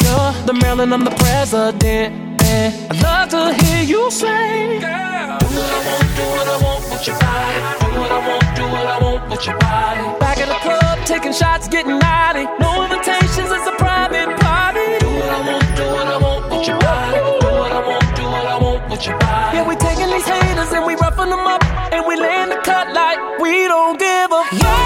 You're 0.04 0.34
the 0.48 0.58
Marilyn, 0.62 0.92
I'm 0.92 1.04
the 1.04 1.12
president. 1.12 2.25
I'd 2.48 3.02
love 3.02 3.30
to 3.30 3.54
hear 3.66 3.84
you 3.84 4.12
say, 4.12 4.80
Do 4.80 4.86
what 4.86 5.66
I 5.66 5.82
want, 5.82 6.16
do 6.16 6.24
what 6.30 6.48
I 6.48 6.58
want 6.62 6.84
with 6.92 7.08
your 7.08 7.18
body. 7.18 7.60
Do 7.82 8.00
what 8.00 8.12
I 8.12 8.20
want, 8.28 8.46
do 8.56 8.64
what 8.70 8.86
I 8.86 8.98
want 9.02 9.30
with 9.32 9.46
your 9.48 9.58
body. 9.58 10.20
Back 10.20 10.38
in 10.38 10.50
the 10.50 10.60
club, 10.62 11.00
taking 11.06 11.34
shots, 11.34 11.68
getting 11.68 11.98
naughty. 11.98 12.46
No 12.62 12.84
invitations, 12.84 13.50
it's 13.50 13.68
a 13.68 13.76
private 13.82 14.30
party. 14.38 15.00
Do 15.02 15.10
what 15.10 15.30
I 15.30 15.42
want, 15.42 15.66
do 15.76 15.86
what 15.90 16.08
I 16.08 16.18
want 16.22 16.44
with 16.52 16.68
your 16.68 16.78
body. 16.80 17.18
Do 17.42 17.48
what 17.50 17.72
I 17.72 17.82
want, 17.88 18.16
do 18.16 18.24
what 18.24 18.46
I 18.46 18.58
want 18.62 18.90
with 18.92 19.06
your 19.08 19.18
body. 19.18 19.58
Yeah, 19.58 19.68
we 19.68 19.76
taking 19.76 20.10
these 20.14 20.28
haters 20.30 20.72
and 20.72 20.86
we 20.86 20.94
roughing 20.96 21.30
them 21.34 21.46
up. 21.50 21.66
And 21.92 22.06
we 22.06 22.16
laying 22.16 22.50
the 22.50 22.62
cut 22.62 22.94
like 22.94 23.18
we 23.40 23.66
don't 23.68 23.98
give 23.98 24.30
a 24.32 24.44
fuck. 24.54 24.85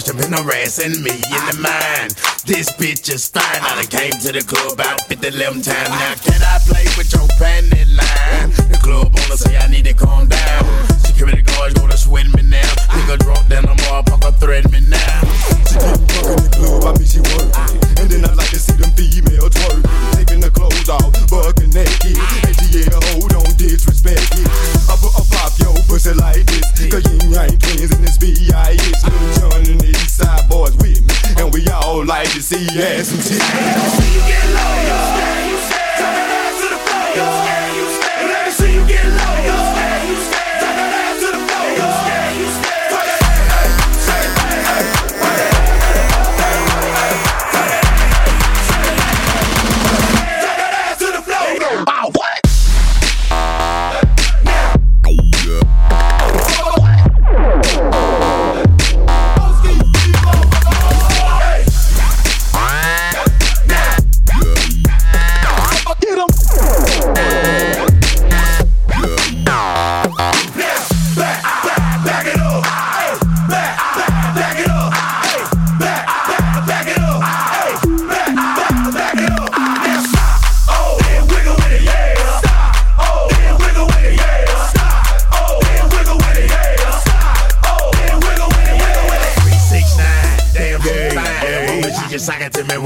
Worshiping, 0.00 0.32
harassing 0.32 1.02
me 1.04 1.12
in 1.12 1.42
the 1.44 1.60
mind. 1.60 2.16
This 2.48 2.72
bitch 2.72 3.12
is 3.12 3.28
fine. 3.28 3.44
I 3.44 3.84
done 3.84 3.92
came 3.92 4.16
to 4.24 4.32
the 4.32 4.40
club 4.40 4.72
about 4.72 4.96
50 5.12 5.28
11 5.28 5.60
times. 5.60 5.92
Now, 5.92 6.16
can 6.24 6.40
I 6.40 6.56
play 6.64 6.88
with 6.96 7.12
your 7.12 7.28
panty 7.36 7.84
line? 7.84 8.48
The 8.72 8.80
club 8.80 9.12
owner 9.12 9.36
say 9.36 9.60
I 9.60 9.68
need 9.68 9.84
to 9.84 9.92
calm 9.92 10.24
down. 10.24 10.64
Security 11.04 11.42
guards 11.42 11.74
gonna 11.76 12.00
sweat 12.00 12.32
me 12.32 12.48
now. 12.48 12.72
Nigga 12.96 13.20
drop 13.20 13.44
down 13.52 13.68
the 13.68 13.76
mall, 13.76 14.00
a 14.24 14.32
thread 14.40 14.72
me 14.72 14.80
now. 14.88 15.20
She 15.68 15.76
keep 15.76 16.00
fucking 16.16 16.48
the 16.48 16.52
club, 16.56 16.80
I 16.88 16.90
mean 16.96 17.04
she 17.04 17.20
work. 17.20 17.52
And 18.00 18.08
then 18.08 18.24
I 18.24 18.32
like 18.32 18.48
to 18.56 18.58
see 18.58 18.80
them 18.80 18.88
female 18.96 19.52
twerk. 19.52 19.84
Taking 20.16 20.40
the 20.40 20.48
clothes 20.48 20.88
off, 20.88 21.12
bucking 21.28 21.76
naked. 21.76 22.16
yeah 22.72 22.96
hold 23.12 23.36
on, 23.36 23.52
disrespect 23.60 24.32
me. 24.32 24.39
CCS. 32.50 33.20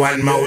One 0.04 0.22
more 0.22 0.43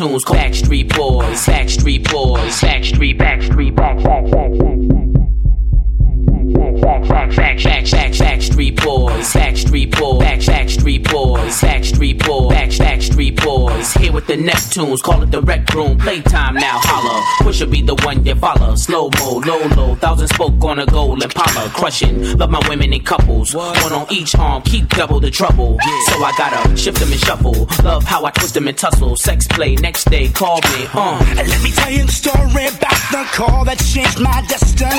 with 0.00 0.16
the 0.16 0.16
Neptunes, 0.16 0.24
call 0.24 0.36
Backstreet 0.36 0.96
Boys, 0.96 1.46
Backstreet 1.46 2.10
Boys, 2.10 2.60
Backstreet, 2.60 3.18
Backstreet, 3.18 3.74
back, 3.74 3.96
back, 4.02 4.24
back, 4.30 4.50
back. 4.58 4.80
Back, 6.80 7.06
back, 7.06 7.36
back, 7.36 7.56
back, 7.62 7.90
back, 7.90 8.12
Backstreet 8.12 8.84
Boys, 8.84 9.32
Backstreet 9.32 9.98
Boys, 9.98 10.18
back, 10.20 10.38
Backstreet 10.38 11.10
Boys, 11.10 11.60
Backstreet 11.60 12.26
Boys, 12.26 12.50
back, 12.50 12.68
Backstreet 12.70 13.44
Boys. 13.44 13.92
Here 13.94 14.12
with 14.12 14.26
the 14.26 14.36
Neptunes, 14.36 15.02
call 15.02 15.22
it 15.22 15.29
one 23.90 24.02
on 24.02 24.12
each 24.12 24.34
arm, 24.36 24.62
keep 24.62 24.88
double 24.88 25.20
the 25.20 25.30
trouble. 25.30 25.78
So 26.06 26.22
I 26.22 26.32
gotta 26.36 26.76
shift 26.76 26.98
them 26.98 27.10
and 27.10 27.20
shuffle. 27.20 27.68
Love 27.84 28.04
how 28.04 28.24
I 28.24 28.30
twist 28.30 28.54
them 28.54 28.68
and 28.68 28.76
tussle. 28.76 29.16
Sex 29.16 29.46
play 29.46 29.74
next 29.76 30.04
day, 30.10 30.28
call 30.28 30.56
me, 30.56 30.86
uh. 30.92 31.18
Let 31.36 31.62
me 31.62 31.70
tell 31.72 31.90
you 31.90 32.04
the 32.04 32.12
story 32.12 32.66
about 32.66 33.00
the 33.10 33.24
call 33.32 33.64
that 33.64 33.78
changed 33.78 34.20
my 34.20 34.44
destiny. 34.48 34.90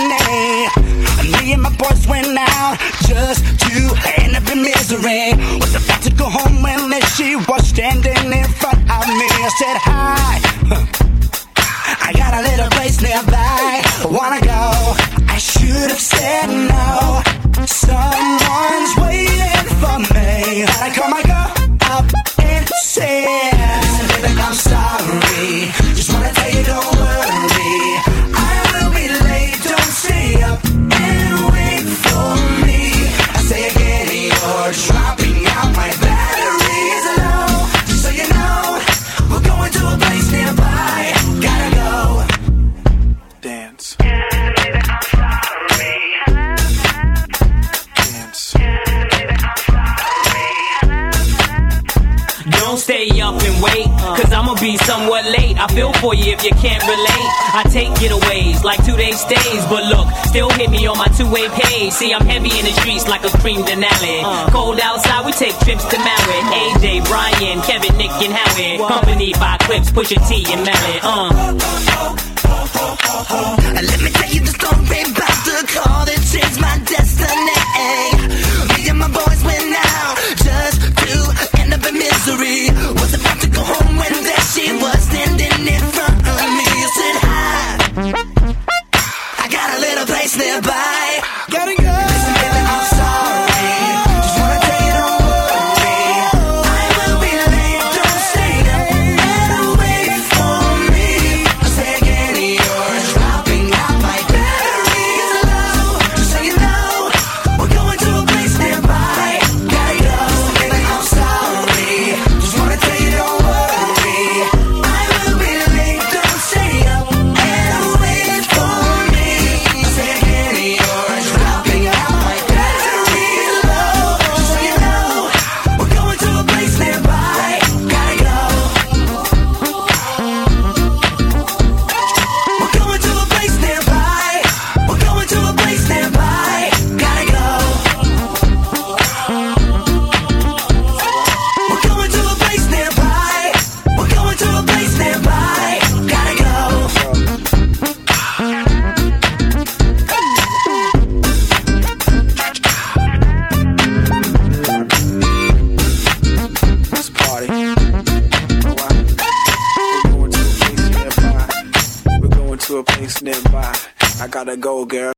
Me 1.31 1.53
and 1.53 1.61
my 1.61 1.75
boys 1.75 2.07
went 2.07 2.27
out 2.37 2.77
just 3.07 3.43
to 3.65 3.73
end 4.21 4.35
up 4.35 4.47
in 4.51 4.61
misery. 4.61 5.33
Was 5.59 5.75
about 5.75 6.01
to 6.03 6.11
go 6.11 6.25
home 6.25 6.61
when 6.63 7.01
she 7.15 7.35
was 7.35 7.67
standing 7.67 8.31
in 8.31 8.47
front 8.59 8.79
of 8.79 9.07
me. 9.07 9.27
I 9.29 9.51
said 9.59 9.77
hi. 9.87 10.39
I 12.07 12.13
got 12.13 12.33
a 12.33 12.41
little 12.41 12.69
place 12.71 13.01
nearby. 13.01 13.83
Wanna 14.05 14.41
go? 14.41 14.95
I 15.27 15.37
should 15.37 15.89
have 15.91 15.99
said 15.99 16.47
no. 16.47 17.40
Someone's 17.67 18.95
waiting 18.97 19.67
for 19.79 19.99
me. 20.13 20.65
I 20.65 20.91
call 20.95 21.09
my 21.09 21.21
girl 21.21 21.53
up 21.91 22.05
and 22.39 22.67
said, 22.81 23.70
way 61.31 61.47
page. 61.49 61.93
See, 61.93 62.13
I'm 62.13 62.25
heavy 62.27 62.51
in 62.59 62.65
the 62.65 62.73
streets 62.83 63.07
like 63.07 63.23
a 63.23 63.31
cream 63.39 63.63
Denali. 63.63 64.51
Cold 64.51 64.79
outside, 64.79 65.25
we 65.25 65.31
take 65.31 65.57
trips 65.59 65.85
to 65.85 65.97
Maryland. 65.97 66.47
AJ, 66.53 67.07
Brian, 67.07 67.61
Kevin, 67.63 67.97
Nick, 67.97 68.11
and 68.21 68.33
Howard. 68.33 68.79
Company 68.91 69.33
by 69.33 69.57
Clipse, 69.61 69.91
Pusha 69.91 70.19
T, 70.27 70.45
and 70.51 70.63
Malice. 70.65 71.03
Uh. 71.03 71.31
And 73.77 73.87
let 73.87 74.01
me 74.01 74.09
tell 74.11 74.29
you 74.29 74.41
the 74.41 74.51
story 74.51 75.01
about 75.07 75.37
the 75.47 75.57
call 75.71 76.05
that 76.05 76.19
changed 76.29 76.59
my 76.59 76.77
destiny. 76.85 77.50